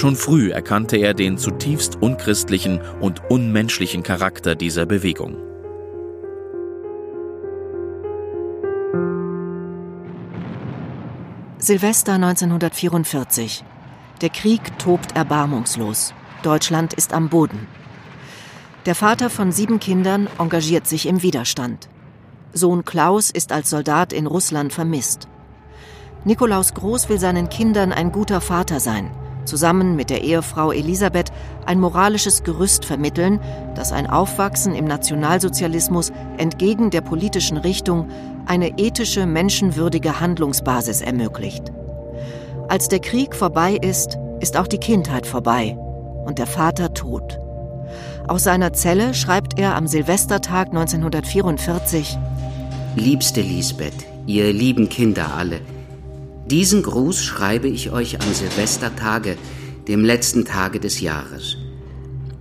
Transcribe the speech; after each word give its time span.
Schon 0.00 0.16
früh 0.16 0.50
erkannte 0.50 0.96
er 0.96 1.12
den 1.12 1.36
zutiefst 1.36 2.00
unchristlichen 2.00 2.80
und 3.02 3.20
unmenschlichen 3.30 4.02
Charakter 4.02 4.54
dieser 4.54 4.86
Bewegung. 4.86 5.36
Silvester 11.58 12.14
1944. 12.14 13.62
Der 14.22 14.30
Krieg 14.30 14.78
tobt 14.78 15.14
erbarmungslos. 15.14 16.14
Deutschland 16.42 16.94
ist 16.94 17.12
am 17.12 17.28
Boden. 17.28 17.66
Der 18.86 18.94
Vater 18.94 19.28
von 19.28 19.52
sieben 19.52 19.80
Kindern 19.80 20.28
engagiert 20.38 20.86
sich 20.86 21.04
im 21.04 21.22
Widerstand. 21.22 21.90
Sohn 22.54 22.86
Klaus 22.86 23.30
ist 23.30 23.52
als 23.52 23.68
Soldat 23.68 24.14
in 24.14 24.26
Russland 24.26 24.72
vermisst. 24.72 25.28
Nikolaus 26.24 26.72
Groß 26.72 27.10
will 27.10 27.18
seinen 27.18 27.50
Kindern 27.50 27.92
ein 27.92 28.12
guter 28.12 28.40
Vater 28.40 28.80
sein, 28.80 29.10
zusammen 29.50 29.96
mit 29.96 30.10
der 30.10 30.22
Ehefrau 30.22 30.70
Elisabeth 30.70 31.32
ein 31.66 31.80
moralisches 31.80 32.44
Gerüst 32.44 32.84
vermitteln, 32.84 33.40
das 33.74 33.90
ein 33.90 34.06
Aufwachsen 34.06 34.74
im 34.76 34.84
Nationalsozialismus 34.84 36.12
entgegen 36.38 36.90
der 36.90 37.00
politischen 37.00 37.56
Richtung 37.56 38.08
eine 38.46 38.78
ethische, 38.78 39.26
menschenwürdige 39.26 40.20
Handlungsbasis 40.20 41.00
ermöglicht. 41.00 41.72
Als 42.68 42.86
der 42.86 43.00
Krieg 43.00 43.34
vorbei 43.34 43.74
ist, 43.74 44.16
ist 44.38 44.56
auch 44.56 44.68
die 44.68 44.78
Kindheit 44.78 45.26
vorbei 45.26 45.76
und 46.24 46.38
der 46.38 46.46
Vater 46.46 46.94
tot. 46.94 47.38
Aus 48.28 48.44
seiner 48.44 48.72
Zelle 48.72 49.14
schreibt 49.14 49.58
er 49.58 49.74
am 49.74 49.88
Silvestertag 49.88 50.68
1944 50.68 52.16
Liebste 52.94 53.40
Lisbeth, 53.40 54.06
ihr 54.26 54.52
lieben 54.52 54.88
Kinder 54.88 55.34
alle, 55.34 55.60
diesen 56.50 56.82
Gruß 56.82 57.22
schreibe 57.22 57.68
ich 57.68 57.92
euch 57.92 58.20
am 58.20 58.34
Silvestertage, 58.34 59.36
dem 59.86 60.04
letzten 60.04 60.44
Tage 60.44 60.80
des 60.80 61.00
Jahres. 61.00 61.56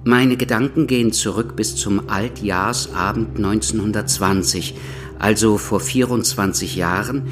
Meine 0.04 0.36
Gedanken 0.36 0.88
gehen 0.88 1.12
zurück 1.12 1.56
bis 1.56 1.76
zum 1.76 2.10
Altjahrsabend 2.10 3.38
1920, 3.38 4.74
also 5.20 5.58
vor 5.58 5.80
24 5.80 6.76
Jahren, 6.76 7.28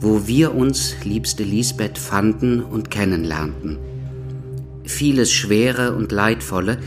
wo 0.00 0.26
wir 0.26 0.54
uns, 0.54 0.96
liebste 1.04 1.44
Lisbeth, 1.44 1.96
fanden 1.96 2.62
und 2.62 2.90
kennenlernten. 2.90 3.78
Vieles 4.84 5.32
Schwere 5.32 5.94
und 5.94 6.10
Leidvolle, 6.10 6.78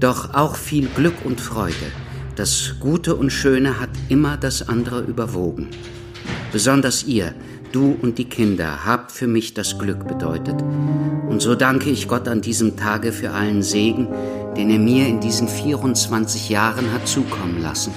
doch 0.00 0.32
auch 0.34 0.56
viel 0.56 0.88
Glück 0.88 1.24
und 1.24 1.40
Freude. 1.40 1.74
Das 2.34 2.76
Gute 2.80 3.14
und 3.14 3.30
Schöne 3.30 3.78
hat 3.78 3.90
immer 4.08 4.36
das 4.36 4.68
andere 4.68 5.02
überwogen. 5.02 5.68
Besonders 6.52 7.04
ihr, 7.04 7.34
du 7.72 7.96
und 8.00 8.18
die 8.18 8.24
Kinder, 8.24 8.84
habt 8.84 9.12
für 9.12 9.26
mich 9.26 9.54
das 9.54 9.78
Glück 9.78 10.06
bedeutet. 10.06 10.62
Und 11.28 11.42
so 11.42 11.54
danke 11.54 11.90
ich 11.90 12.08
Gott 12.08 12.28
an 12.28 12.40
diesem 12.40 12.76
Tage 12.76 13.12
für 13.12 13.30
allen 13.30 13.62
Segen, 13.62 14.08
den 14.56 14.70
er 14.70 14.78
mir 14.78 15.06
in 15.06 15.20
diesen 15.20 15.48
24 15.48 16.48
Jahren 16.48 16.92
hat 16.92 17.06
zukommen 17.06 17.62
lassen. 17.62 17.92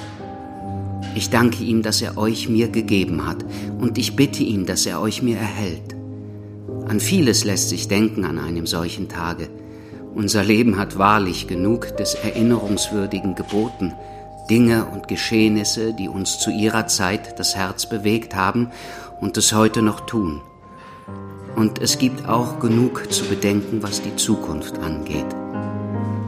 Ich 1.16 1.30
danke 1.30 1.64
ihm, 1.64 1.82
dass 1.82 2.02
er 2.02 2.18
euch 2.18 2.50
mir 2.50 2.70
gegeben 2.70 3.26
hat, 3.26 3.46
und 3.80 3.98
ich 3.98 4.16
bitte 4.16 4.44
ihn, 4.44 4.66
dass 4.66 4.86
er 4.86 5.02
euch 5.02 5.22
mir 5.22 5.38
erhält. 5.38 5.96
An 6.88 7.00
vieles 7.00 7.44
lässt 7.44 7.70
sich 7.70 7.88
denken 7.88 8.26
an 8.26 8.40
einem 8.40 8.68
solchen 8.68 9.10
Tage. 9.10 9.50
Unser 10.16 10.44
Leben 10.44 10.78
hat 10.78 10.98
wahrlich 10.98 11.48
genug 11.48 11.96
des 11.98 12.16
Erinnerungswürdigen 12.16 13.36
geboten, 13.36 13.94
Dinge 14.50 14.86
und 14.86 15.08
Geschehnisse, 15.08 15.94
die 15.94 16.10
uns 16.10 16.40
zu 16.40 16.50
ihrer 16.50 16.88
Zeit 16.88 17.40
das 17.40 17.56
Herz 17.56 17.88
bewegt 17.88 18.36
haben 18.36 18.72
und 19.22 19.38
es 19.38 19.54
heute 19.54 19.82
noch 19.82 20.02
tun. 20.02 20.42
Und 21.56 21.80
es 21.80 21.98
gibt 21.98 22.28
auch 22.28 22.60
genug 22.60 23.12
zu 23.12 23.26
bedenken, 23.26 23.84
was 23.84 24.02
die 24.02 24.16
Zukunft 24.16 24.78
angeht. 24.80 25.26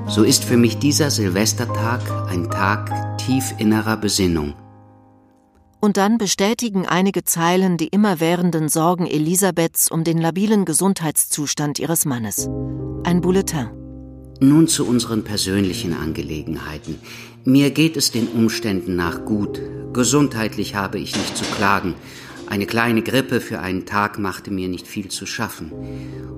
So 0.07 0.23
ist 0.23 0.43
für 0.43 0.57
mich 0.57 0.77
dieser 0.77 1.09
Silvestertag 1.09 2.01
ein 2.29 2.49
Tag 2.49 3.17
tief 3.17 3.53
innerer 3.57 3.97
Besinnung. 3.97 4.55
Und 5.79 5.97
dann 5.97 6.17
bestätigen 6.17 6.85
einige 6.85 7.23
Zeilen 7.23 7.77
die 7.77 7.87
immerwährenden 7.87 8.69
Sorgen 8.69 9.07
Elisabeths 9.07 9.89
um 9.89 10.03
den 10.03 10.19
labilen 10.19 10.65
Gesundheitszustand 10.65 11.79
ihres 11.79 12.05
Mannes. 12.05 12.49
Ein 13.03 13.21
Bulletin. 13.21 13.69
Nun 14.39 14.67
zu 14.67 14.85
unseren 14.85 15.23
persönlichen 15.23 15.93
Angelegenheiten. 15.93 16.99
Mir 17.45 17.71
geht 17.71 17.97
es 17.97 18.11
den 18.11 18.27
Umständen 18.27 18.95
nach 18.95 19.25
gut. 19.25 19.59
Gesundheitlich 19.93 20.75
habe 20.75 20.99
ich 20.99 21.15
nicht 21.15 21.35
zu 21.35 21.45
klagen. 21.55 21.95
Eine 22.51 22.65
kleine 22.65 23.01
Grippe 23.01 23.39
für 23.39 23.59
einen 23.59 23.85
Tag 23.85 24.19
machte 24.19 24.51
mir 24.51 24.67
nicht 24.67 24.85
viel 24.85 25.07
zu 25.07 25.25
schaffen. 25.25 25.71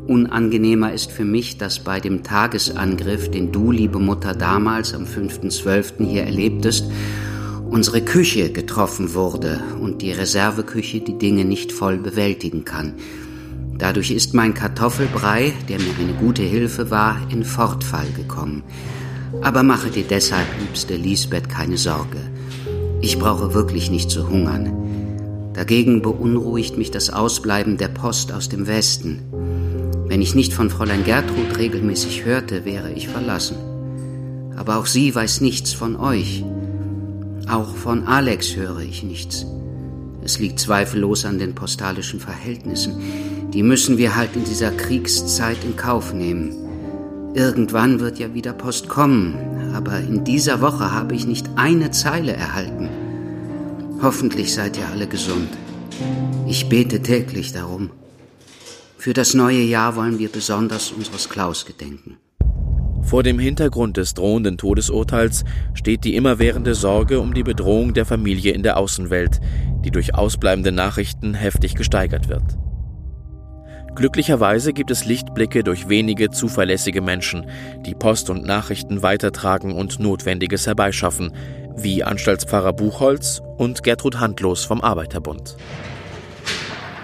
Unangenehmer 0.05 0.93
ist 0.93 1.11
für 1.11 1.25
mich, 1.25 1.57
dass 1.57 1.83
bei 1.83 1.99
dem 1.99 2.21
Tagesangriff, 2.21 3.31
den 3.31 3.51
du, 3.51 3.71
liebe 3.71 3.97
Mutter, 3.97 4.35
damals 4.35 4.93
am 4.93 5.05
5.12. 5.05 6.05
hier 6.05 6.21
erlebtest, 6.21 6.85
unsere 7.67 8.01
Küche 8.01 8.51
getroffen 8.51 9.15
wurde 9.15 9.59
und 9.81 10.03
die 10.03 10.11
Reserveküche 10.11 10.99
die 10.99 11.17
Dinge 11.17 11.45
nicht 11.45 11.71
voll 11.71 11.97
bewältigen 11.97 12.63
kann. 12.63 12.93
Dadurch 13.79 14.11
ist 14.11 14.35
mein 14.35 14.53
Kartoffelbrei, 14.53 15.51
der 15.67 15.79
mir 15.79 15.95
eine 15.99 16.13
gute 16.13 16.43
Hilfe 16.43 16.91
war, 16.91 17.17
in 17.31 17.43
Fortfall 17.43 18.11
gekommen. 18.15 18.61
Aber 19.41 19.63
mache 19.63 19.89
dir 19.89 20.05
deshalb, 20.07 20.45
liebste 20.59 20.95
Lisbeth, 20.95 21.49
keine 21.49 21.77
Sorge. 21.77 22.19
Ich 23.01 23.17
brauche 23.17 23.55
wirklich 23.55 23.89
nicht 23.89 24.11
zu 24.11 24.29
hungern. 24.29 24.93
Dagegen 25.53 26.01
beunruhigt 26.01 26.77
mich 26.77 26.89
das 26.89 27.11
Ausbleiben 27.11 27.77
der 27.77 27.89
Post 27.89 28.31
aus 28.31 28.49
dem 28.49 28.65
Westen. 28.65 29.21
Wenn 30.07 30.21
ich 30.21 30.35
nicht 30.35 30.53
von 30.53 30.69
Fräulein 30.69 31.03
Gertrud 31.03 31.57
regelmäßig 31.57 32.25
hörte, 32.25 32.65
wäre 32.65 32.91
ich 32.91 33.07
verlassen. 33.07 33.57
Aber 34.55 34.77
auch 34.77 34.85
sie 34.85 35.13
weiß 35.13 35.41
nichts 35.41 35.73
von 35.73 35.95
euch. 35.95 36.43
Auch 37.47 37.75
von 37.75 38.07
Alex 38.07 38.55
höre 38.55 38.79
ich 38.79 39.03
nichts. 39.03 39.45
Es 40.23 40.39
liegt 40.39 40.59
zweifellos 40.59 41.25
an 41.25 41.37
den 41.37 41.53
postalischen 41.53 42.19
Verhältnissen. 42.19 42.95
Die 43.53 43.63
müssen 43.63 43.97
wir 43.97 44.15
halt 44.15 44.35
in 44.35 44.45
dieser 44.45 44.71
Kriegszeit 44.71 45.57
in 45.63 45.75
Kauf 45.75 46.13
nehmen. 46.13 46.55
Irgendwann 47.35 47.99
wird 47.99 48.19
ja 48.19 48.33
wieder 48.33 48.53
Post 48.53 48.89
kommen, 48.89 49.35
aber 49.73 49.99
in 49.99 50.23
dieser 50.23 50.61
Woche 50.61 50.91
habe 50.91 51.15
ich 51.15 51.27
nicht 51.27 51.49
eine 51.55 51.91
Zeile 51.91 52.33
erhalten. 52.33 52.89
Hoffentlich 54.03 54.53
seid 54.53 54.77
ihr 54.77 54.85
alle 54.89 55.07
gesund. 55.07 55.47
Ich 56.45 56.67
bete 56.67 57.01
täglich 57.01 57.53
darum. 57.53 57.89
Für 58.97 59.13
das 59.13 59.33
neue 59.33 59.61
Jahr 59.61 59.95
wollen 59.95 60.19
wir 60.19 60.29
besonders 60.29 60.91
unseres 60.91 61.29
Klaus 61.29 61.65
gedenken. 61.65 62.17
Vor 63.01 63.23
dem 63.23 63.39
Hintergrund 63.39 63.95
des 63.95 64.13
drohenden 64.13 64.57
Todesurteils 64.57 65.45
steht 65.73 66.03
die 66.03 66.17
immerwährende 66.17 66.75
Sorge 66.75 67.21
um 67.21 67.33
die 67.33 67.43
Bedrohung 67.43 67.93
der 67.93 68.05
Familie 68.05 68.51
in 68.51 68.63
der 68.63 68.75
Außenwelt, 68.75 69.39
die 69.85 69.91
durch 69.91 70.13
ausbleibende 70.15 70.73
Nachrichten 70.73 71.33
heftig 71.33 71.75
gesteigert 71.75 72.27
wird. 72.27 72.57
Glücklicherweise 73.95 74.73
gibt 74.73 74.89
es 74.89 75.05
Lichtblicke 75.05 75.63
durch 75.63 75.87
wenige 75.87 76.31
zuverlässige 76.31 77.01
Menschen, 77.01 77.45
die 77.85 77.93
Post 77.93 78.29
und 78.31 78.43
Nachrichten 78.43 79.03
weitertragen 79.03 79.71
und 79.71 79.99
Notwendiges 79.99 80.65
herbeischaffen, 80.65 81.31
wie 81.77 82.03
Anstaltspfarrer 82.03 82.73
Buchholz 82.73 83.41
und 83.57 83.83
Gertrud 83.83 84.19
Handlos 84.19 84.65
vom 84.65 84.81
Arbeiterbund. 84.81 85.55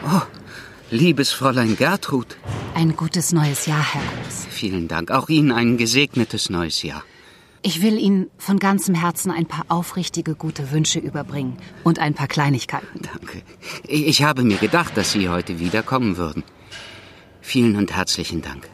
Oh, 0.06 0.21
liebes 0.92 1.31
Fräulein 1.31 1.75
Gertrud. 1.77 2.38
Ein 2.74 2.95
gutes 2.95 3.31
neues 3.33 3.66
Jahr, 3.66 3.83
Herr 3.94 4.01
Groß. 4.01 4.48
Vielen 4.50 4.88
Dank. 4.88 5.12
Auch 5.12 5.30
Ihnen 5.30 5.51
ein 5.51 5.77
gesegnetes 5.77 6.50
neues 6.50 6.83
Jahr. 6.83 7.04
Ich 7.62 7.81
will 7.81 7.98
Ihnen 7.98 8.30
von 8.38 8.57
ganzem 8.57 8.95
Herzen 8.95 9.31
ein 9.31 9.45
paar 9.45 9.66
aufrichtige 9.68 10.36
gute 10.36 10.71
Wünsche 10.71 11.00
überbringen 11.00 11.57
und 11.83 12.00
ein 12.00 12.13
paar 12.13 12.27
Kleinigkeiten. 12.27 13.01
Danke. 13.01 13.42
Ich 13.86 14.24
habe 14.24 14.44
mir 14.44 14.57
gedacht, 14.57 14.95
dass 14.95 15.12
Sie 15.12 15.27
heute 15.27 15.60
wiederkommen 15.60 16.16
würden. 16.16 16.44
Vielen 17.42 17.75
und 17.75 17.94
herzlichen 17.94 18.42
Dank. 18.42 18.69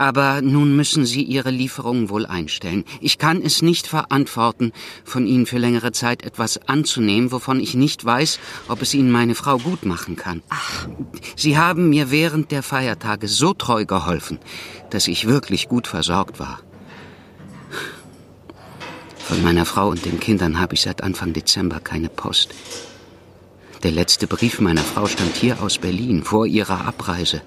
Aber 0.00 0.40
nun 0.40 0.76
müssen 0.76 1.04
Sie 1.04 1.22
Ihre 1.22 1.50
Lieferungen 1.50 2.08
wohl 2.08 2.24
einstellen. 2.24 2.86
Ich 3.02 3.18
kann 3.18 3.42
es 3.42 3.60
nicht 3.60 3.86
verantworten, 3.86 4.72
von 5.04 5.26
Ihnen 5.26 5.44
für 5.44 5.58
längere 5.58 5.92
Zeit 5.92 6.22
etwas 6.22 6.58
anzunehmen, 6.66 7.32
wovon 7.32 7.60
ich 7.60 7.74
nicht 7.74 8.02
weiß, 8.02 8.38
ob 8.68 8.80
es 8.80 8.94
Ihnen 8.94 9.10
meine 9.10 9.34
Frau 9.34 9.58
gut 9.58 9.84
machen 9.84 10.16
kann. 10.16 10.40
Ach. 10.48 10.88
Sie 11.36 11.58
haben 11.58 11.90
mir 11.90 12.10
während 12.10 12.50
der 12.50 12.62
Feiertage 12.62 13.28
so 13.28 13.52
treu 13.52 13.84
geholfen, 13.84 14.38
dass 14.88 15.06
ich 15.06 15.26
wirklich 15.26 15.68
gut 15.68 15.86
versorgt 15.86 16.40
war. 16.40 16.60
Von 19.18 19.42
meiner 19.42 19.66
Frau 19.66 19.90
und 19.90 20.06
den 20.06 20.18
Kindern 20.18 20.58
habe 20.58 20.72
ich 20.72 20.80
seit 20.80 21.02
Anfang 21.02 21.34
Dezember 21.34 21.78
keine 21.78 22.08
Post. 22.08 22.54
Der 23.82 23.90
letzte 23.90 24.26
Brief 24.26 24.60
meiner 24.60 24.80
Frau 24.80 25.06
stammt 25.06 25.36
hier 25.36 25.62
aus 25.62 25.76
Berlin, 25.76 26.22
vor 26.22 26.46
ihrer 26.46 26.86
Abreise. 26.86 27.42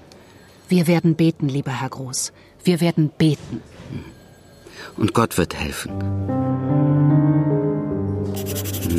Wir 0.68 0.86
werden 0.86 1.14
beten, 1.14 1.48
lieber 1.48 1.72
Herr 1.72 1.90
Groß. 1.90 2.32
Wir 2.62 2.80
werden 2.80 3.10
beten. 3.16 3.62
Und 4.96 5.12
Gott 5.12 5.36
wird 5.36 5.54
helfen. 5.54 5.92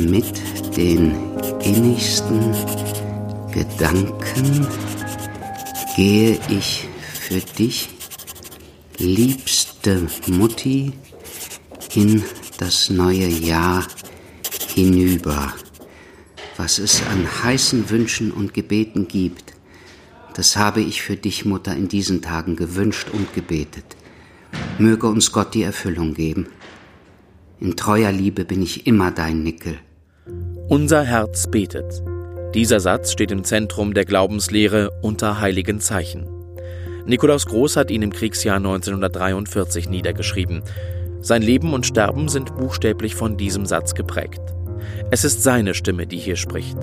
Mit 0.08 0.76
den 0.76 1.14
innigsten 1.60 2.54
Gedanken 3.52 4.66
gehe 5.96 6.38
ich 6.48 6.86
für 7.20 7.40
dich, 7.40 7.88
liebste 8.98 10.06
Mutti, 10.26 10.92
in 11.94 12.22
das 12.58 12.90
neue 12.90 13.26
Jahr 13.26 13.86
hinüber. 14.74 15.52
Was 16.56 16.78
es 16.78 17.02
an 17.10 17.26
heißen 17.42 17.90
Wünschen 17.90 18.30
und 18.30 18.54
Gebeten 18.54 19.08
gibt, 19.08 19.55
das 20.36 20.58
habe 20.58 20.82
ich 20.82 21.00
für 21.00 21.16
dich, 21.16 21.46
Mutter, 21.46 21.74
in 21.74 21.88
diesen 21.88 22.20
Tagen 22.20 22.56
gewünscht 22.56 23.08
und 23.10 23.32
gebetet. 23.32 23.96
Möge 24.78 25.06
uns 25.06 25.32
Gott 25.32 25.54
die 25.54 25.62
Erfüllung 25.62 26.12
geben. 26.12 26.48
In 27.58 27.74
treuer 27.74 28.12
Liebe 28.12 28.44
bin 28.44 28.60
ich 28.60 28.86
immer 28.86 29.10
dein 29.10 29.42
Nickel. 29.42 29.78
Unser 30.68 31.04
Herz 31.04 31.50
betet. 31.50 32.02
Dieser 32.54 32.80
Satz 32.80 33.12
steht 33.12 33.30
im 33.30 33.44
Zentrum 33.44 33.94
der 33.94 34.04
Glaubenslehre 34.04 34.90
unter 35.00 35.40
heiligen 35.40 35.80
Zeichen. 35.80 36.26
Nikolaus 37.06 37.46
Groß 37.46 37.76
hat 37.76 37.90
ihn 37.90 38.02
im 38.02 38.12
Kriegsjahr 38.12 38.56
1943 38.56 39.88
niedergeschrieben. 39.88 40.62
Sein 41.22 41.40
Leben 41.40 41.72
und 41.72 41.86
Sterben 41.86 42.28
sind 42.28 42.54
buchstäblich 42.58 43.14
von 43.14 43.38
diesem 43.38 43.64
Satz 43.64 43.94
geprägt. 43.94 44.42
Es 45.10 45.24
ist 45.24 45.42
seine 45.42 45.72
Stimme, 45.72 46.06
die 46.06 46.18
hier 46.18 46.36
spricht. 46.36 46.76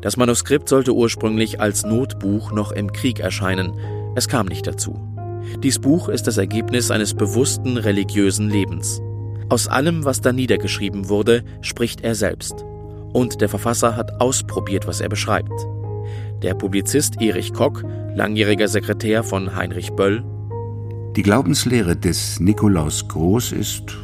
Das 0.00 0.16
Manuskript 0.16 0.68
sollte 0.68 0.94
ursprünglich 0.94 1.60
als 1.60 1.84
Notbuch 1.84 2.52
noch 2.52 2.72
im 2.72 2.92
Krieg 2.92 3.20
erscheinen. 3.20 3.72
Es 4.14 4.28
kam 4.28 4.46
nicht 4.46 4.66
dazu. 4.66 4.98
Dies 5.62 5.78
Buch 5.78 6.08
ist 6.08 6.26
das 6.26 6.38
Ergebnis 6.38 6.90
eines 6.90 7.14
bewussten 7.14 7.76
religiösen 7.76 8.48
Lebens. 8.48 9.00
Aus 9.50 9.68
allem, 9.68 10.04
was 10.04 10.20
da 10.20 10.32
niedergeschrieben 10.32 11.08
wurde, 11.08 11.42
spricht 11.60 12.02
er 12.02 12.14
selbst. 12.14 12.64
Und 13.12 13.40
der 13.40 13.48
Verfasser 13.48 13.96
hat 13.96 14.20
ausprobiert, 14.20 14.86
was 14.86 15.00
er 15.00 15.08
beschreibt. 15.08 15.52
Der 16.42 16.54
Publizist 16.54 17.20
Erich 17.20 17.52
Kock, 17.52 17.84
langjähriger 18.14 18.68
Sekretär 18.68 19.22
von 19.22 19.54
Heinrich 19.54 19.92
Böll. 19.92 20.24
Die 21.16 21.22
Glaubenslehre 21.22 21.96
des 21.96 22.40
Nikolaus 22.40 23.06
Groß 23.08 23.52
ist 23.52 23.96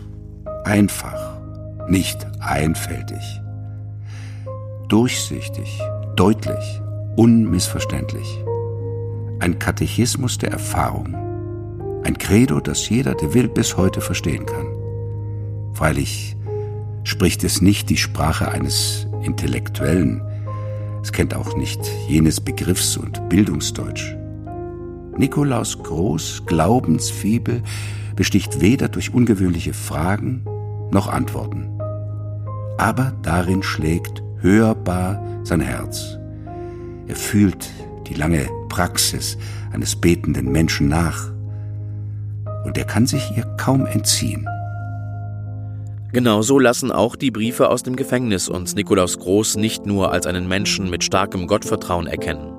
einfach, 0.64 1.40
nicht 1.88 2.26
einfältig 2.40 3.40
durchsichtig, 4.88 5.80
deutlich, 6.14 6.80
unmissverständlich. 7.16 8.44
Ein 9.40 9.58
Katechismus 9.58 10.38
der 10.38 10.50
Erfahrung. 10.50 11.14
Ein 12.04 12.18
Credo, 12.18 12.60
das 12.60 12.88
jeder, 12.88 13.14
der 13.14 13.34
will, 13.34 13.48
bis 13.48 13.76
heute 13.76 14.00
verstehen 14.00 14.46
kann. 14.46 14.66
Freilich 15.74 16.36
spricht 17.04 17.44
es 17.44 17.60
nicht 17.60 17.90
die 17.90 17.96
Sprache 17.96 18.48
eines 18.50 19.06
Intellektuellen. 19.22 20.22
Es 21.02 21.12
kennt 21.12 21.34
auch 21.34 21.56
nicht 21.56 21.80
jenes 22.08 22.40
Begriffs- 22.40 22.96
und 22.96 23.28
Bildungsdeutsch. 23.28 24.14
Nikolaus 25.16 25.82
Groß 25.82 26.44
Glaubensfibel 26.46 27.62
besticht 28.14 28.60
weder 28.60 28.88
durch 28.88 29.12
ungewöhnliche 29.12 29.72
Fragen 29.72 30.44
noch 30.90 31.08
Antworten. 31.08 31.78
Aber 32.78 33.12
darin 33.22 33.62
schlägt 33.62 34.22
hörbar 34.40 35.22
sein 35.44 35.60
Herz. 35.60 36.18
Er 37.06 37.16
fühlt 37.16 37.68
die 38.06 38.14
lange 38.14 38.48
Praxis 38.68 39.36
eines 39.72 39.96
betenden 39.96 40.50
Menschen 40.50 40.88
nach. 40.88 41.30
Und 42.64 42.76
er 42.76 42.84
kann 42.84 43.06
sich 43.06 43.36
ihr 43.36 43.44
kaum 43.56 43.86
entziehen. 43.86 44.46
Genauso 46.12 46.58
lassen 46.58 46.92
auch 46.92 47.14
die 47.14 47.30
Briefe 47.30 47.68
aus 47.68 47.82
dem 47.82 47.94
Gefängnis 47.94 48.48
uns 48.48 48.74
Nikolaus 48.74 49.18
Groß 49.18 49.56
nicht 49.56 49.86
nur 49.86 50.12
als 50.12 50.26
einen 50.26 50.48
Menschen 50.48 50.88
mit 50.88 51.04
starkem 51.04 51.46
Gottvertrauen 51.46 52.06
erkennen. 52.06 52.52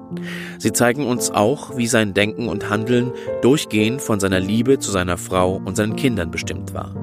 Sie 0.59 0.73
zeigen 0.73 1.05
uns 1.05 1.31
auch, 1.31 1.75
wie 1.75 1.87
sein 1.87 2.13
Denken 2.13 2.49
und 2.49 2.69
Handeln 2.69 3.11
durchgehend 3.41 4.01
von 4.01 4.19
seiner 4.19 4.39
Liebe 4.39 4.79
zu 4.79 4.91
seiner 4.91 5.17
Frau 5.17 5.55
und 5.55 5.75
seinen 5.75 5.95
Kindern 5.95 6.29
bestimmt 6.29 6.73
war. 6.73 6.93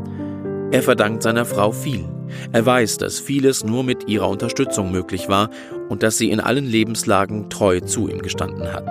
Er 0.74 0.82
verdankt 0.82 1.22
seiner 1.22 1.44
Frau 1.44 1.70
viel. 1.70 2.04
Er 2.50 2.66
weiß, 2.66 2.98
dass 2.98 3.20
vieles 3.20 3.62
nur 3.62 3.84
mit 3.84 4.08
ihrer 4.08 4.28
Unterstützung 4.28 4.90
möglich 4.90 5.28
war 5.28 5.48
und 5.88 6.02
dass 6.02 6.18
sie 6.18 6.30
in 6.30 6.40
allen 6.40 6.64
Lebenslagen 6.64 7.48
treu 7.48 7.78
zu 7.78 8.08
ihm 8.08 8.22
gestanden 8.22 8.72
hat. 8.72 8.88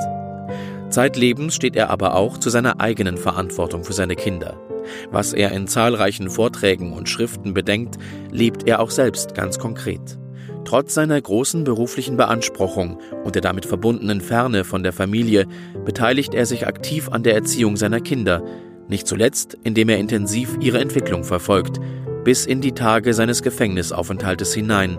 Zeitlebens 0.89 1.56
steht 1.56 1.75
er 1.75 1.89
aber 1.89 2.15
auch 2.15 2.38
zu 2.38 2.50
seiner 2.50 2.80
eigenen 2.80 3.18
Verantwortung 3.18 3.83
für 3.83 3.91
seine 3.91 4.15
Kinder. 4.15 4.56
Was 5.12 5.33
er 5.33 5.51
in 5.51 5.68
zahlreichen 5.68 6.30
Vorträgen 6.30 6.94
und 6.94 7.09
Schriften 7.09 7.53
bedenkt, 7.53 7.97
lebt 8.31 8.65
er 8.65 8.79
auch 8.79 8.89
selbst 8.89 9.36
ganz 9.36 9.59
konkret. 9.59 10.18
Trotz 10.63 10.94
seiner 10.94 11.19
großen 11.19 11.65
beruflichen 11.65 12.15
Beanspruchung 12.15 12.97
und 13.25 13.36
der 13.36 13.41
damit 13.41 13.65
verbundenen 13.65 14.21
Ferne 14.21 14.63
von 14.63 14.83
der 14.83 14.94
Familie 14.94 15.47
beteiligt 15.83 16.33
er 16.33 16.45
sich 16.45 16.65
aktiv 16.65 17.09
an 17.09 17.24
der 17.24 17.36
Erziehung 17.36 17.75
seiner 17.75 18.00
Kinder, 18.00 18.41
nicht 18.88 19.07
zuletzt, 19.07 19.57
indem 19.63 19.89
er 19.89 19.97
intensiv 19.97 20.57
ihre 20.60 20.79
Entwicklung 20.79 21.24
verfolgt, 21.24 21.79
bis 22.24 22.46
in 22.46 22.62
die 22.62 22.74
Tage 22.74 23.13
seines 23.13 23.41
Gefängnisaufenthaltes 23.41 24.53
hinein, 24.53 24.98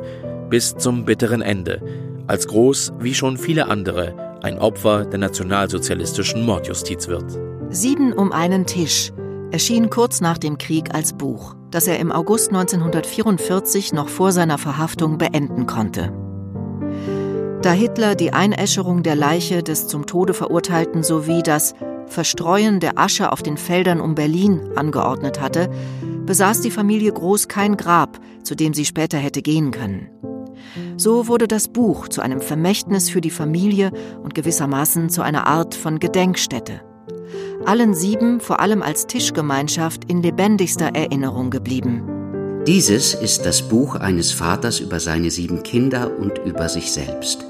bis 0.50 0.76
zum 0.76 1.04
bitteren 1.04 1.42
Ende, 1.42 1.82
als 2.26 2.46
Groß, 2.46 2.92
wie 3.00 3.14
schon 3.14 3.38
viele 3.38 3.68
andere, 3.68 4.38
ein 4.42 4.58
Opfer 4.58 5.04
der 5.04 5.18
nationalsozialistischen 5.18 6.44
Mordjustiz 6.44 7.08
wird. 7.08 7.24
Sieben 7.70 8.12
um 8.12 8.32
einen 8.32 8.66
Tisch 8.66 9.12
erschien 9.50 9.90
kurz 9.90 10.20
nach 10.20 10.38
dem 10.38 10.58
Krieg 10.58 10.94
als 10.94 11.12
Buch, 11.14 11.54
das 11.70 11.86
er 11.86 11.98
im 11.98 12.12
August 12.12 12.48
1944 12.48 13.92
noch 13.92 14.08
vor 14.08 14.32
seiner 14.32 14.58
Verhaftung 14.58 15.18
beenden 15.18 15.66
konnte. 15.66 16.12
Da 17.62 17.72
Hitler 17.72 18.14
die 18.14 18.32
Einäscherung 18.32 19.02
der 19.02 19.16
Leiche 19.16 19.62
des 19.62 19.86
zum 19.88 20.04
Tode 20.06 20.34
Verurteilten 20.34 21.02
sowie 21.02 21.42
das 21.42 21.74
Verstreuen 22.06 22.80
der 22.80 22.98
Asche 22.98 23.32
auf 23.32 23.42
den 23.42 23.56
Feldern 23.56 24.00
um 24.00 24.14
Berlin 24.14 24.60
angeordnet 24.76 25.40
hatte, 25.40 25.70
besaß 26.26 26.60
die 26.60 26.70
Familie 26.70 27.12
Groß 27.12 27.48
kein 27.48 27.76
Grab, 27.76 28.18
zu 28.42 28.54
dem 28.54 28.74
sie 28.74 28.84
später 28.84 29.18
hätte 29.18 29.42
gehen 29.42 29.70
können. 29.70 30.08
So 30.96 31.28
wurde 31.28 31.48
das 31.48 31.68
Buch 31.68 32.08
zu 32.08 32.20
einem 32.20 32.40
Vermächtnis 32.40 33.10
für 33.10 33.20
die 33.20 33.30
Familie 33.30 33.90
und 34.22 34.34
gewissermaßen 34.34 35.10
zu 35.10 35.22
einer 35.22 35.46
Art 35.46 35.74
von 35.74 35.98
Gedenkstätte. 35.98 36.80
Allen 37.64 37.94
sieben 37.94 38.40
vor 38.40 38.60
allem 38.60 38.82
als 38.82 39.06
Tischgemeinschaft 39.06 40.04
in 40.10 40.22
lebendigster 40.22 40.94
Erinnerung 40.94 41.50
geblieben. 41.50 42.62
Dieses 42.66 43.14
ist 43.14 43.44
das 43.44 43.68
Buch 43.68 43.96
eines 43.96 44.32
Vaters 44.32 44.80
über 44.80 45.00
seine 45.00 45.30
sieben 45.30 45.62
Kinder 45.62 46.10
und 46.18 46.38
über 46.46 46.68
sich 46.68 46.92
selbst. 46.92 47.44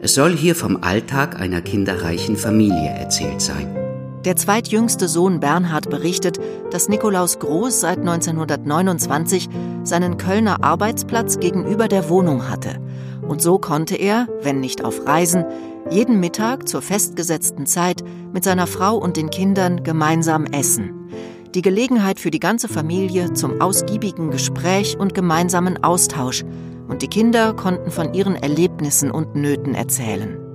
Es 0.00 0.14
soll 0.14 0.36
hier 0.36 0.54
vom 0.54 0.82
Alltag 0.82 1.40
einer 1.40 1.60
kinderreichen 1.60 2.36
Familie 2.36 2.88
erzählt 2.88 3.40
sein. 3.40 3.87
Der 4.24 4.34
zweitjüngste 4.34 5.06
Sohn 5.06 5.38
Bernhard 5.38 5.90
berichtet, 5.90 6.38
dass 6.70 6.88
Nikolaus 6.88 7.38
Groß 7.38 7.80
seit 7.80 7.98
1929 7.98 9.48
seinen 9.84 10.18
Kölner 10.18 10.64
Arbeitsplatz 10.64 11.38
gegenüber 11.38 11.86
der 11.86 12.08
Wohnung 12.08 12.50
hatte. 12.50 12.80
Und 13.26 13.40
so 13.40 13.58
konnte 13.58 13.94
er, 13.94 14.26
wenn 14.42 14.58
nicht 14.60 14.84
auf 14.84 15.06
Reisen, 15.06 15.44
jeden 15.90 16.18
Mittag 16.18 16.68
zur 16.68 16.82
festgesetzten 16.82 17.66
Zeit 17.66 18.02
mit 18.32 18.42
seiner 18.42 18.66
Frau 18.66 18.96
und 18.96 19.16
den 19.16 19.30
Kindern 19.30 19.84
gemeinsam 19.84 20.46
essen. 20.46 21.10
Die 21.54 21.62
Gelegenheit 21.62 22.18
für 22.18 22.30
die 22.30 22.40
ganze 22.40 22.68
Familie 22.68 23.32
zum 23.34 23.60
ausgiebigen 23.60 24.30
Gespräch 24.30 24.98
und 24.98 25.14
gemeinsamen 25.14 25.82
Austausch. 25.82 26.44
Und 26.88 27.02
die 27.02 27.08
Kinder 27.08 27.54
konnten 27.54 27.90
von 27.90 28.14
ihren 28.14 28.34
Erlebnissen 28.34 29.10
und 29.10 29.34
Nöten 29.36 29.74
erzählen. 29.74 30.47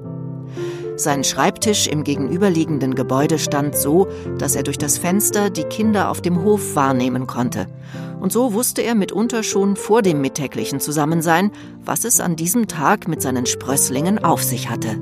Sein 0.95 1.23
Schreibtisch 1.23 1.87
im 1.87 2.03
gegenüberliegenden 2.03 2.93
Gebäude 2.93 3.39
stand 3.39 3.75
so, 3.75 4.07
dass 4.37 4.55
er 4.55 4.61
durch 4.61 4.77
das 4.77 4.99
Fenster 4.99 5.49
die 5.49 5.63
Kinder 5.63 6.09
auf 6.09 6.21
dem 6.21 6.43
Hof 6.43 6.75
wahrnehmen 6.75 7.25
konnte. 7.25 7.67
Und 8.19 8.31
so 8.31 8.53
wusste 8.53 8.83
er 8.83 8.93
mitunter 8.93 9.41
schon 9.41 9.75
vor 9.75 10.03
dem 10.03 10.21
mittäglichen 10.21 10.79
Zusammensein, 10.79 11.51
was 11.83 12.05
es 12.05 12.19
an 12.19 12.35
diesem 12.35 12.67
Tag 12.67 13.07
mit 13.07 13.21
seinen 13.21 13.47
Sprösslingen 13.47 14.23
auf 14.23 14.43
sich 14.43 14.69
hatte. 14.69 15.01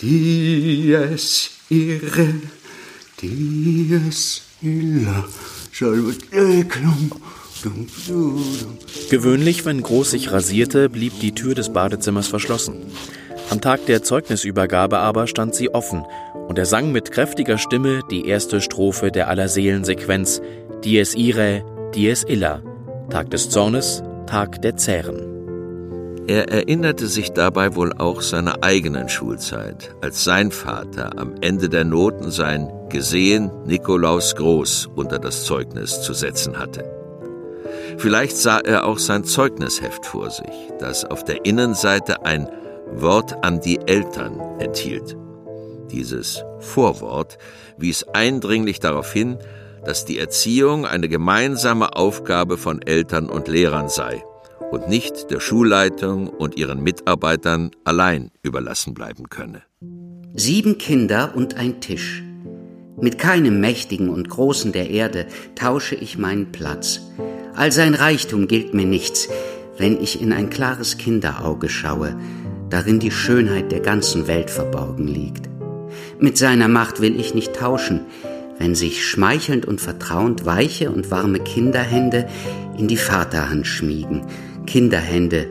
Dies 0.00 1.50
ihre, 1.68 2.34
dies 3.20 4.42
illa, 4.62 5.24
Gewöhnlich, 9.10 9.64
wenn 9.64 9.82
Groß 9.82 10.10
sich 10.10 10.32
rasierte, 10.32 10.88
blieb 10.88 11.18
die 11.20 11.32
Tür 11.32 11.54
des 11.54 11.72
Badezimmers 11.72 12.28
verschlossen. 12.28 12.86
Am 13.50 13.60
Tag 13.60 13.86
der 13.86 14.02
Zeugnisübergabe 14.02 14.98
aber 14.98 15.26
stand 15.26 15.54
sie 15.54 15.74
offen 15.74 16.04
und 16.48 16.58
er 16.58 16.66
sang 16.66 16.92
mit 16.92 17.10
kräftiger 17.10 17.58
Stimme 17.58 18.02
die 18.10 18.26
erste 18.26 18.60
Strophe 18.60 19.10
der 19.10 19.28
Allerseelensequenz 19.28 20.42
Dies 20.84 21.14
ire, 21.14 21.64
dies 21.94 22.24
illa, 22.24 22.62
Tag 23.10 23.30
des 23.30 23.50
Zornes, 23.50 24.02
Tag 24.26 24.62
der 24.62 24.76
Zähren. 24.76 25.24
Er 26.28 26.50
erinnerte 26.50 27.06
sich 27.06 27.30
dabei 27.30 27.74
wohl 27.74 27.94
auch 27.94 28.20
seiner 28.20 28.62
eigenen 28.62 29.08
Schulzeit, 29.08 29.96
als 30.02 30.24
sein 30.24 30.52
Vater 30.52 31.18
am 31.18 31.34
Ende 31.40 31.70
der 31.70 31.84
Noten 31.84 32.30
sein 32.30 32.70
Gesehen 32.90 33.50
Nikolaus 33.64 34.36
Groß 34.36 34.90
unter 34.94 35.18
das 35.18 35.44
Zeugnis 35.44 36.02
zu 36.02 36.12
setzen 36.12 36.58
hatte. 36.58 36.97
Vielleicht 37.98 38.36
sah 38.36 38.58
er 38.60 38.86
auch 38.86 38.98
sein 38.98 39.24
Zeugnisheft 39.24 40.06
vor 40.06 40.30
sich, 40.30 40.54
das 40.78 41.04
auf 41.04 41.24
der 41.24 41.44
Innenseite 41.44 42.24
ein 42.24 42.48
Wort 42.92 43.44
an 43.44 43.60
die 43.60 43.80
Eltern 43.86 44.38
enthielt. 44.60 45.16
Dieses 45.90 46.44
Vorwort 46.60 47.38
wies 47.76 48.04
eindringlich 48.04 48.78
darauf 48.78 49.12
hin, 49.12 49.38
dass 49.84 50.04
die 50.04 50.18
Erziehung 50.18 50.86
eine 50.86 51.08
gemeinsame 51.08 51.96
Aufgabe 51.96 52.56
von 52.56 52.82
Eltern 52.82 53.28
und 53.28 53.48
Lehrern 53.48 53.88
sei 53.88 54.22
und 54.70 54.88
nicht 54.88 55.30
der 55.32 55.40
Schulleitung 55.40 56.28
und 56.28 56.56
ihren 56.56 56.82
Mitarbeitern 56.82 57.72
allein 57.84 58.30
überlassen 58.42 58.94
bleiben 58.94 59.28
könne. 59.28 59.62
Sieben 60.34 60.78
Kinder 60.78 61.32
und 61.34 61.56
ein 61.56 61.80
Tisch. 61.80 62.22
Mit 63.00 63.18
keinem 63.18 63.60
Mächtigen 63.60 64.08
und 64.08 64.28
Großen 64.28 64.72
der 64.72 64.90
Erde 64.90 65.26
tausche 65.56 65.96
ich 65.96 66.16
meinen 66.16 66.52
Platz. 66.52 67.00
All 67.58 67.72
sein 67.72 67.94
Reichtum 67.94 68.46
gilt 68.46 68.72
mir 68.72 68.86
nichts, 68.86 69.28
wenn 69.78 70.00
ich 70.00 70.22
in 70.22 70.32
ein 70.32 70.48
klares 70.48 70.96
Kinderauge 70.96 71.68
schaue, 71.68 72.16
darin 72.70 73.00
die 73.00 73.10
Schönheit 73.10 73.72
der 73.72 73.80
ganzen 73.80 74.28
Welt 74.28 74.48
verborgen 74.48 75.08
liegt. 75.08 75.48
Mit 76.20 76.38
seiner 76.38 76.68
Macht 76.68 77.00
will 77.00 77.18
ich 77.18 77.34
nicht 77.34 77.56
tauschen, 77.56 78.02
wenn 78.60 78.76
sich 78.76 79.04
schmeichelnd 79.04 79.66
und 79.66 79.80
vertrauend 79.80 80.46
weiche 80.46 80.92
und 80.92 81.10
warme 81.10 81.40
Kinderhände 81.40 82.28
in 82.78 82.86
die 82.86 82.96
Vaterhand 82.96 83.66
schmiegen, 83.66 84.24
Kinderhände, 84.64 85.48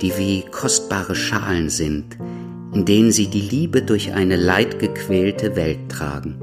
die 0.00 0.18
wie 0.18 0.42
kostbare 0.50 1.14
Schalen 1.14 1.70
sind, 1.70 2.18
in 2.72 2.84
denen 2.84 3.12
sie 3.12 3.28
die 3.28 3.40
Liebe 3.40 3.82
durch 3.82 4.12
eine 4.12 4.34
leidgequälte 4.34 5.54
Welt 5.54 5.88
tragen. 5.88 6.34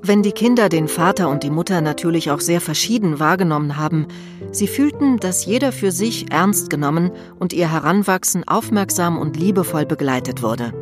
Wenn 0.00 0.22
die 0.22 0.32
Kinder 0.32 0.68
den 0.68 0.86
Vater 0.86 1.28
und 1.28 1.42
die 1.42 1.50
Mutter 1.50 1.80
natürlich 1.80 2.30
auch 2.30 2.40
sehr 2.40 2.60
verschieden 2.60 3.18
wahrgenommen 3.18 3.76
haben, 3.76 4.06
sie 4.52 4.68
fühlten, 4.68 5.18
dass 5.18 5.44
jeder 5.44 5.72
für 5.72 5.90
sich 5.90 6.30
ernst 6.30 6.70
genommen 6.70 7.10
und 7.38 7.52
ihr 7.52 7.70
Heranwachsen 7.70 8.46
aufmerksam 8.46 9.18
und 9.18 9.36
liebevoll 9.36 9.86
begleitet 9.86 10.42
wurde. 10.42 10.72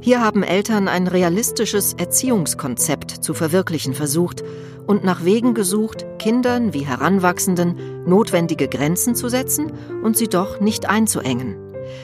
Hier 0.00 0.22
haben 0.22 0.42
Eltern 0.42 0.86
ein 0.86 1.08
realistisches 1.08 1.94
Erziehungskonzept 1.94 3.10
zu 3.10 3.32
verwirklichen 3.32 3.94
versucht 3.94 4.44
und 4.86 5.02
nach 5.02 5.24
Wegen 5.24 5.54
gesucht, 5.54 6.06
Kindern 6.18 6.74
wie 6.74 6.86
Heranwachsenden 6.86 8.04
notwendige 8.06 8.68
Grenzen 8.68 9.14
zu 9.14 9.28
setzen 9.28 9.72
und 10.02 10.16
sie 10.16 10.28
doch 10.28 10.60
nicht 10.60 10.88
einzuengen. 10.88 11.56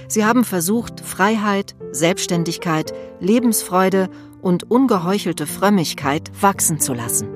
Sie 0.08 0.24
haben 0.24 0.44
versucht, 0.44 1.00
Freiheit, 1.00 1.74
Selbstständigkeit, 1.92 2.92
Lebensfreude 3.20 4.08
und 4.42 4.70
ungeheuchelte 4.70 5.46
Frömmigkeit 5.46 6.30
wachsen 6.40 6.80
zu 6.80 6.92
lassen. 6.92 7.28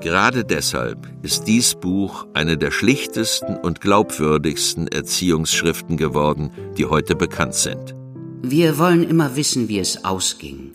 Gerade 0.00 0.44
deshalb 0.44 1.08
ist 1.22 1.46
dies 1.46 1.74
Buch 1.74 2.26
eine 2.34 2.58
der 2.58 2.70
schlichtesten 2.70 3.56
und 3.56 3.80
glaubwürdigsten 3.80 4.88
Erziehungsschriften 4.88 5.96
geworden, 5.96 6.50
die 6.76 6.86
heute 6.86 7.14
bekannt 7.14 7.54
sind. 7.54 7.94
Wir 8.42 8.78
wollen 8.78 9.08
immer 9.08 9.36
wissen, 9.36 9.68
wie 9.68 9.78
es 9.78 10.04
ausging. 10.04 10.72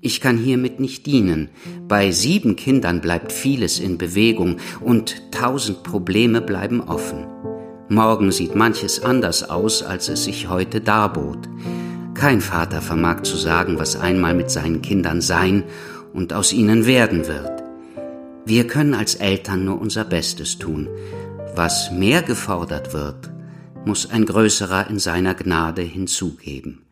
Ich 0.00 0.20
kann 0.20 0.36
hiermit 0.36 0.80
nicht 0.80 1.06
dienen. 1.06 1.50
Bei 1.86 2.10
sieben 2.10 2.56
Kindern 2.56 3.00
bleibt 3.00 3.30
vieles 3.30 3.78
in 3.78 3.98
Bewegung 3.98 4.56
und 4.80 5.30
tausend 5.30 5.84
Probleme 5.84 6.40
bleiben 6.40 6.80
offen. 6.80 7.26
Morgen 7.88 8.32
sieht 8.32 8.56
manches 8.56 9.02
anders 9.02 9.48
aus, 9.48 9.82
als 9.82 10.08
es 10.08 10.24
sich 10.24 10.48
heute 10.48 10.80
darbot. 10.80 11.48
Kein 12.14 12.40
Vater 12.40 12.82
vermag 12.82 13.22
zu 13.22 13.36
sagen, 13.36 13.78
was 13.78 13.96
einmal 13.96 14.34
mit 14.34 14.50
seinen 14.50 14.82
Kindern 14.82 15.20
sein 15.20 15.64
und 16.12 16.32
aus 16.32 16.52
ihnen 16.52 16.86
werden 16.86 17.26
wird. 17.26 17.62
Wir 18.44 18.66
können 18.66 18.94
als 18.94 19.14
Eltern 19.14 19.64
nur 19.64 19.80
unser 19.80 20.04
Bestes 20.04 20.58
tun. 20.58 20.88
Was 21.54 21.90
mehr 21.90 22.22
gefordert 22.22 22.92
wird, 22.92 23.30
muss 23.84 24.10
ein 24.10 24.26
Größerer 24.26 24.88
in 24.88 24.98
seiner 24.98 25.34
Gnade 25.34 25.82
hinzugeben. 25.82 26.82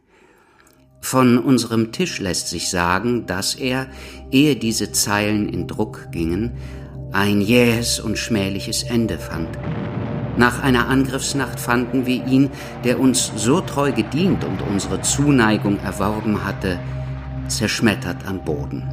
Von 1.00 1.38
unserem 1.38 1.92
Tisch 1.92 2.20
lässt 2.20 2.48
sich 2.48 2.68
sagen, 2.68 3.26
dass 3.26 3.54
er, 3.54 3.88
ehe 4.30 4.56
diese 4.56 4.92
Zeilen 4.92 5.48
in 5.48 5.66
Druck 5.66 6.08
gingen, 6.12 6.52
ein 7.12 7.40
jähes 7.40 8.00
und 8.00 8.18
schmähliches 8.18 8.84
Ende 8.84 9.18
fand. 9.18 9.48
Nach 10.40 10.62
einer 10.62 10.88
Angriffsnacht 10.88 11.60
fanden 11.60 12.06
wir 12.06 12.24
ihn, 12.24 12.48
der 12.82 12.98
uns 12.98 13.30
so 13.36 13.60
treu 13.60 13.92
gedient 13.92 14.42
und 14.42 14.62
unsere 14.62 15.02
Zuneigung 15.02 15.78
erworben 15.80 16.46
hatte, 16.46 16.80
zerschmettert 17.48 18.26
am 18.26 18.42
Boden. 18.42 18.88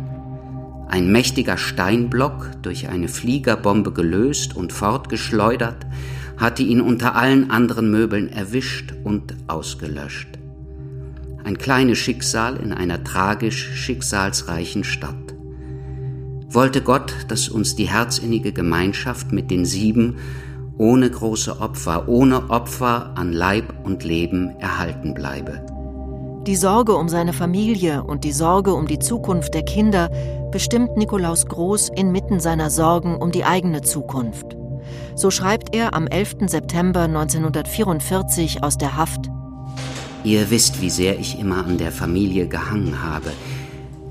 Ein 0.90 1.10
mächtiger 1.10 1.56
Steinblock, 1.56 2.62
durch 2.64 2.90
eine 2.90 3.08
Fliegerbombe 3.08 3.94
gelöst 3.94 4.58
und 4.58 4.74
fortgeschleudert, 4.74 5.88
hatte 6.36 6.64
ihn 6.64 6.82
unter 6.82 7.16
allen 7.16 7.50
anderen 7.50 7.92
Möbeln 7.92 8.28
erwischt 8.28 8.94
und 9.06 9.34
ausgelöscht 9.48 10.28
ein 11.46 11.58
kleines 11.58 11.98
Schicksal 11.98 12.58
in 12.58 12.74
einer 12.74 13.06
tragisch 13.06 13.70
schicksalsreichen 13.74 14.84
Stadt. 14.84 15.16
Wollte 16.50 16.82
Gott, 16.82 17.14
dass 17.30 17.48
uns 17.48 17.78
die 17.78 17.88
herzinnige 17.88 18.52
Gemeinschaft 18.52 19.32
mit 19.32 19.50
den 19.50 19.64
sieben 19.64 20.18
ohne 20.78 21.10
große 21.10 21.60
Opfer, 21.60 22.08
ohne 22.08 22.50
Opfer 22.50 23.12
an 23.16 23.34
Leib 23.34 23.74
und 23.84 24.04
Leben 24.04 24.58
erhalten 24.60 25.14
bleibe. 25.14 25.66
Die 26.46 26.56
Sorge 26.56 26.96
um 26.96 27.10
seine 27.10 27.34
Familie 27.34 28.04
und 28.04 28.24
die 28.24 28.32
Sorge 28.32 28.74
um 28.74 28.88
die 28.88 29.00
Zukunft 29.00 29.54
der 29.54 29.64
Kinder 29.64 30.10
bestimmt 30.52 30.96
Nikolaus 30.96 31.46
Groß 31.46 31.90
inmitten 31.96 32.40
seiner 32.40 32.70
Sorgen 32.70 33.18
um 33.18 33.32
die 33.32 33.44
eigene 33.44 33.82
Zukunft. 33.82 34.56
So 35.16 35.32
schreibt 35.32 35.76
er 35.76 35.94
am 35.94 36.08
11. 36.08 36.48
September 36.48 37.02
1944 37.02 38.64
aus 38.64 38.78
der 38.78 38.96
Haft 38.96 39.30
Ihr 40.24 40.50
wisst, 40.50 40.82
wie 40.82 40.90
sehr 40.90 41.20
ich 41.20 41.40
immer 41.40 41.66
an 41.66 41.78
der 41.78 41.92
Familie 41.92 42.48
gehangen 42.48 43.02
habe. 43.02 43.32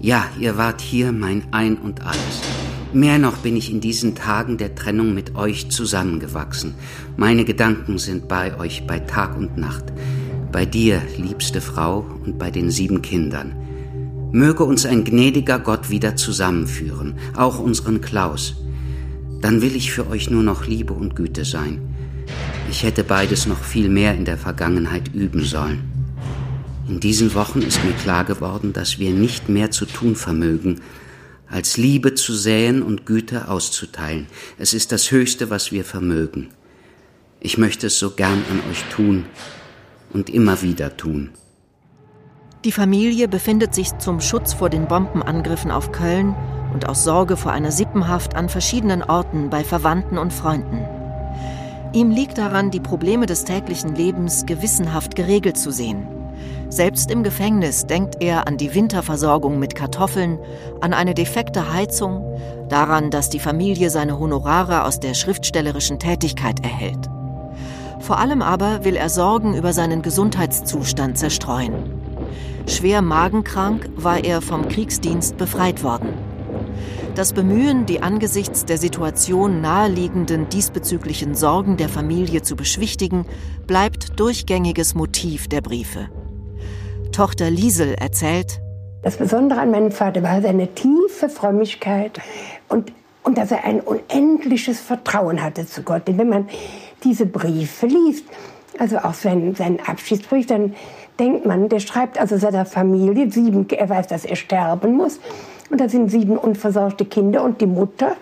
Ja, 0.00 0.26
ihr 0.38 0.56
wart 0.56 0.80
hier 0.80 1.12
mein 1.12 1.44
Ein 1.50 1.76
und 1.76 2.06
alles. 2.06 2.40
Mehr 2.92 3.18
noch 3.18 3.38
bin 3.38 3.56
ich 3.56 3.70
in 3.70 3.80
diesen 3.80 4.14
Tagen 4.14 4.58
der 4.58 4.74
Trennung 4.74 5.12
mit 5.12 5.34
euch 5.34 5.70
zusammengewachsen. 5.70 6.74
Meine 7.16 7.44
Gedanken 7.44 7.98
sind 7.98 8.28
bei 8.28 8.56
euch 8.58 8.86
bei 8.86 9.00
Tag 9.00 9.36
und 9.36 9.58
Nacht. 9.58 9.84
Bei 10.52 10.64
dir, 10.64 11.02
liebste 11.18 11.60
Frau, 11.60 12.06
und 12.24 12.38
bei 12.38 12.50
den 12.50 12.70
sieben 12.70 13.02
Kindern. 13.02 13.54
Möge 14.32 14.64
uns 14.64 14.86
ein 14.86 15.04
gnädiger 15.04 15.58
Gott 15.58 15.90
wieder 15.90 16.16
zusammenführen, 16.16 17.14
auch 17.36 17.58
unseren 17.58 18.00
Klaus. 18.00 18.56
Dann 19.40 19.62
will 19.62 19.76
ich 19.76 19.92
für 19.92 20.08
euch 20.08 20.30
nur 20.30 20.42
noch 20.42 20.66
Liebe 20.66 20.92
und 20.92 21.16
Güte 21.16 21.44
sein. 21.44 21.80
Ich 22.70 22.82
hätte 22.82 23.04
beides 23.04 23.46
noch 23.46 23.62
viel 23.62 23.88
mehr 23.88 24.14
in 24.14 24.24
der 24.24 24.38
Vergangenheit 24.38 25.12
üben 25.12 25.42
sollen. 25.44 25.82
In 26.88 27.00
diesen 27.00 27.34
Wochen 27.34 27.62
ist 27.62 27.84
mir 27.84 27.92
klar 27.92 28.24
geworden, 28.24 28.72
dass 28.72 28.98
wir 28.98 29.10
nicht 29.10 29.48
mehr 29.48 29.70
zu 29.70 29.86
tun 29.86 30.14
vermögen, 30.14 30.80
als 31.50 31.76
Liebe 31.76 32.14
zu 32.14 32.34
säen 32.34 32.82
und 32.82 33.06
Güte 33.06 33.48
auszuteilen. 33.48 34.26
Es 34.58 34.74
ist 34.74 34.92
das 34.92 35.10
Höchste, 35.10 35.50
was 35.50 35.72
wir 35.72 35.84
vermögen. 35.84 36.48
Ich 37.40 37.58
möchte 37.58 37.88
es 37.88 37.98
so 37.98 38.10
gern 38.10 38.42
an 38.50 38.60
euch 38.70 38.82
tun 38.90 39.24
und 40.12 40.30
immer 40.30 40.62
wieder 40.62 40.96
tun. 40.96 41.30
Die 42.64 42.72
Familie 42.72 43.28
befindet 43.28 43.74
sich 43.74 43.96
zum 43.98 44.20
Schutz 44.20 44.52
vor 44.52 44.70
den 44.70 44.88
Bombenangriffen 44.88 45.70
auf 45.70 45.92
Köln 45.92 46.34
und 46.72 46.88
aus 46.88 47.04
Sorge 47.04 47.36
vor 47.36 47.52
einer 47.52 47.70
Sippenhaft 47.70 48.34
an 48.34 48.48
verschiedenen 48.48 49.02
Orten 49.02 49.50
bei 49.50 49.62
Verwandten 49.62 50.18
und 50.18 50.32
Freunden. 50.32 50.84
Ihm 51.92 52.10
liegt 52.10 52.38
daran, 52.38 52.70
die 52.70 52.80
Probleme 52.80 53.26
des 53.26 53.44
täglichen 53.44 53.94
Lebens 53.94 54.46
gewissenhaft 54.46 55.14
geregelt 55.14 55.56
zu 55.56 55.70
sehen. 55.70 56.08
Selbst 56.68 57.10
im 57.10 57.22
Gefängnis 57.22 57.86
denkt 57.86 58.16
er 58.20 58.48
an 58.48 58.56
die 58.56 58.74
Winterversorgung 58.74 59.58
mit 59.58 59.74
Kartoffeln, 59.74 60.38
an 60.80 60.92
eine 60.92 61.14
defekte 61.14 61.72
Heizung, 61.72 62.38
daran, 62.68 63.10
dass 63.10 63.30
die 63.30 63.38
Familie 63.38 63.88
seine 63.88 64.18
Honorare 64.18 64.84
aus 64.84 64.98
der 64.98 65.14
schriftstellerischen 65.14 65.98
Tätigkeit 65.98 66.64
erhält. 66.64 67.08
Vor 68.00 68.18
allem 68.18 68.42
aber 68.42 68.84
will 68.84 68.96
er 68.96 69.08
Sorgen 69.08 69.54
über 69.54 69.72
seinen 69.72 70.02
Gesundheitszustand 70.02 71.16
zerstreuen. 71.16 71.74
Schwer 72.66 73.00
magenkrank 73.00 73.88
war 73.96 74.24
er 74.24 74.42
vom 74.42 74.68
Kriegsdienst 74.68 75.36
befreit 75.36 75.84
worden. 75.84 76.14
Das 77.14 77.32
Bemühen, 77.32 77.86
die 77.86 78.02
angesichts 78.02 78.64
der 78.64 78.76
Situation 78.76 79.60
naheliegenden 79.60 80.48
diesbezüglichen 80.48 81.34
Sorgen 81.34 81.76
der 81.76 81.88
Familie 81.88 82.42
zu 82.42 82.56
beschwichtigen, 82.56 83.24
bleibt 83.66 84.20
durchgängiges 84.20 84.94
Motiv 84.94 85.48
der 85.48 85.62
Briefe. 85.62 86.10
Tochter 87.16 87.48
Liesel 87.48 87.94
erzählt, 87.94 88.60
das 89.02 89.16
Besondere 89.16 89.60
an 89.60 89.70
meinem 89.70 89.90
Vater 89.90 90.22
war 90.22 90.42
seine 90.42 90.74
tiefe 90.74 91.30
Frömmigkeit 91.30 92.20
und, 92.68 92.92
und 93.22 93.38
dass 93.38 93.50
er 93.50 93.64
ein 93.64 93.80
unendliches 93.80 94.80
Vertrauen 94.80 95.42
hatte 95.42 95.66
zu 95.66 95.82
Gott. 95.82 96.06
Denn 96.06 96.18
wenn 96.18 96.28
man 96.28 96.46
diese 97.04 97.24
Briefe 97.24 97.86
liest, 97.86 98.26
also 98.78 98.98
auch 98.98 99.14
seinen, 99.14 99.54
seinen 99.54 99.80
Abschiedsbrief, 99.80 100.44
dann 100.44 100.74
denkt 101.18 101.46
man, 101.46 101.70
der 101.70 101.80
schreibt 101.80 102.20
also 102.20 102.36
seiner 102.36 102.66
Familie, 102.66 103.30
sieben, 103.30 103.66
er 103.70 103.88
weiß, 103.88 104.08
dass 104.08 104.26
er 104.26 104.36
sterben 104.36 104.92
muss, 104.92 105.18
und 105.70 105.80
da 105.80 105.88
sind 105.88 106.10
sieben 106.10 106.36
unversorgte 106.36 107.06
Kinder 107.06 107.42
und 107.44 107.62
die 107.62 107.66
Mutter. 107.66 108.14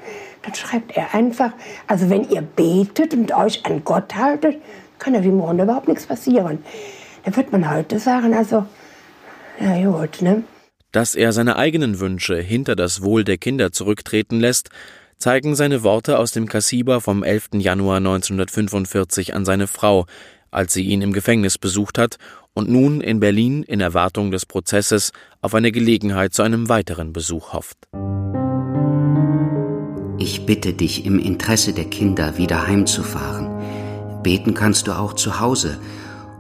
Dann 0.43 0.55
schreibt 0.55 0.97
er 0.97 1.13
einfach, 1.15 1.51
also 1.89 2.11
wenn 2.11 2.31
ihr 2.31 2.43
betet 2.43 3.13
und 3.13 3.37
euch 3.37 3.67
an 3.67 3.83
Gott 3.85 4.15
haltet, 4.15 4.59
kann 5.01 5.15
ja 5.15 5.21
dem 5.21 5.39
Monde 5.39 5.65
überhaupt 5.65 5.89
nichts 5.89 6.07
passieren. 6.07 6.61
Da 7.25 7.35
wird 7.35 7.51
man 7.51 7.69
heute 7.69 7.99
sagen, 7.99 8.35
also, 8.35 8.67
ja 9.61 9.91
gut, 9.91 10.23
ne? 10.23 10.45
Dass 10.93 11.15
er 11.15 11.33
seine 11.33 11.57
eigenen 11.57 11.99
Wünsche 12.01 12.37
hinter 12.37 12.77
das 12.77 13.03
Wohl 13.03 13.25
der 13.25 13.39
Kinder 13.39 13.73
zurücktreten 13.73 14.39
lässt, 14.39 14.71
zeigen 15.19 15.55
seine 15.55 15.83
Worte 15.83 16.19
aus 16.19 16.33
dem 16.33 16.49
Kassiber 16.49 17.01
vom 17.01 17.23
11. 17.23 17.51
Januar 17.55 17.97
1945 17.99 19.35
an 19.35 19.45
seine 19.45 19.67
Frau, 19.67 20.07
als 20.51 20.73
sie 20.73 20.85
ihn 20.85 21.03
im 21.03 21.13
Gefängnis 21.13 21.59
besucht 21.59 21.99
hat 21.99 22.17
und 22.53 22.69
nun 22.69 23.01
in 23.01 23.21
Berlin 23.21 23.63
in 23.65 23.81
Erwartung 23.81 24.31
des 24.31 24.47
Prozesses 24.47 25.13
auf 25.41 25.55
eine 25.55 25.73
Gelegenheit 25.73 26.33
zu 26.33 26.43
einem 26.43 26.69
weiteren 26.69 27.13
Besuch 27.13 27.53
hofft. 27.53 27.77
Ich 30.19 30.47
bitte 30.47 30.73
dich 30.73 31.05
im 31.05 31.19
Interesse 31.19 31.73
der 31.73 31.87
Kinder 31.87 32.39
wieder 32.39 32.67
heimzufahren. 32.67 34.23
Beten 34.23 34.55
kannst 34.55 34.87
du 34.87 34.93
auch 34.93 35.15
zu 35.15 35.41
Hause. 35.41 35.79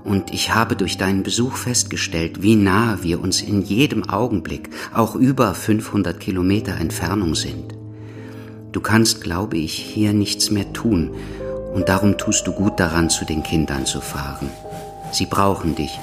Und 0.04 0.32
ich 0.32 0.54
habe 0.54 0.76
durch 0.76 0.99
deinen 0.99 1.23
Besuch 1.23 1.56
festgestellt, 1.56 2.42
wie 2.42 2.56
nah 2.56 2.99
wir 3.02 3.20
uns 3.20 3.40
in 3.40 3.62
jedem 3.62 4.08
Augenblick, 4.08 4.68
auch 4.92 5.16
über 5.16 5.54
500 5.54 6.20
Kilometer 6.20 6.76
Entfernung 6.76 7.34
sind. 7.34 7.75
Du 8.73 8.80
kannst, 8.80 9.23
glaube 9.23 9.56
ich, 9.56 9.73
hier 9.73 10.12
nichts 10.12 10.50
mehr 10.50 10.73
tun, 10.73 11.11
und 11.75 11.88
darum 11.88 12.18
tust 12.18 12.46
du 12.46 12.52
gut 12.52 12.78
daran, 12.78 13.11
zu 13.11 13.25
den 13.25 13.42
Kindern 13.42 13.84
zu 13.84 14.00
fahren. 14.00 14.49
Sie 15.11 15.26
brauchen 15.26 15.75
dich 15.75 15.99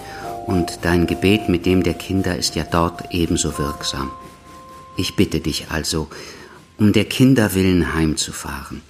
und 0.48 0.80
dein 0.82 1.08
Gebet 1.08 1.48
mit 1.48 1.66
dem 1.66 1.84
der 1.84 1.94
Kinder 1.94 2.36
ist 2.36 2.56
ja 2.56 2.64
dort 2.70 3.04
ebenso 3.12 3.58
wirksam. 3.58 4.12
Ich 4.98 5.16
bitte 5.16 5.40
dich 5.40 5.68
also, 5.70 6.08
um 6.78 6.92
der 6.92 7.06
Kinder 7.06 7.54
willen 7.54 7.94
heimzufahren. 7.94 8.82